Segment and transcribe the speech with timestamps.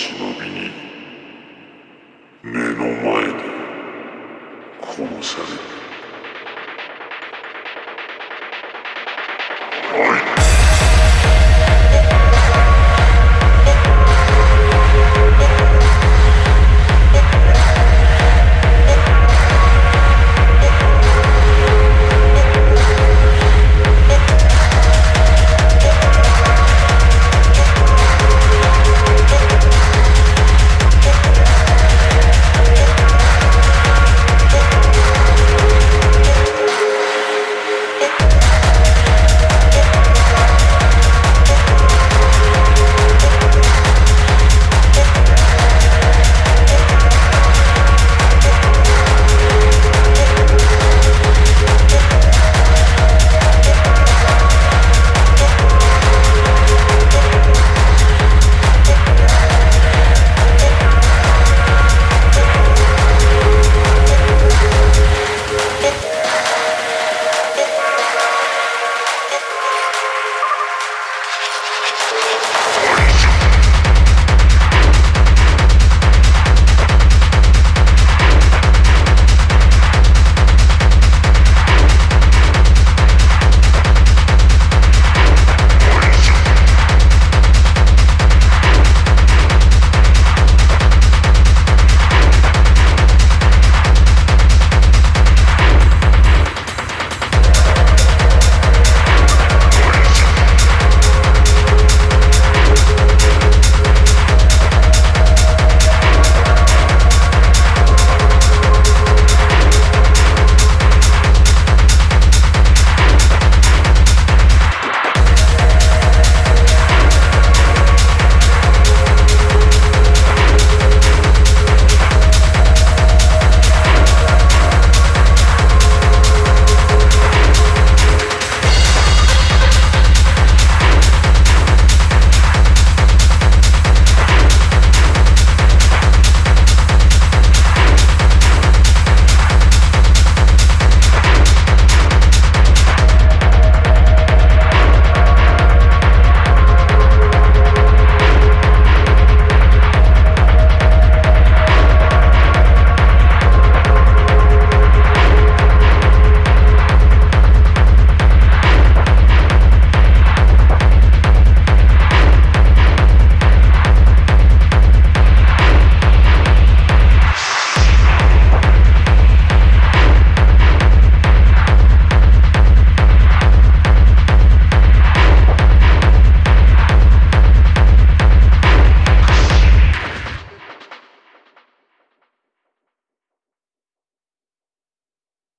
[0.00, 0.72] 忍びに
[2.42, 3.42] 目の前で
[4.80, 5.50] 殺される。